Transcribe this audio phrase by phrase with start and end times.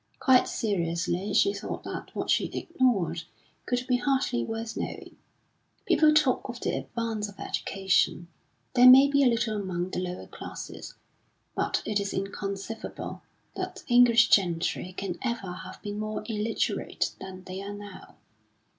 [0.17, 3.21] Quite seriously she thought that what she ignored
[3.67, 5.15] could be hardly worth knowing.
[5.85, 8.27] People talk of the advance of education;
[8.73, 10.95] there may be a little among the lower classes,
[11.53, 13.21] but it is inconceivable
[13.55, 18.15] that the English gentry can ever have been more illiterate than they are now.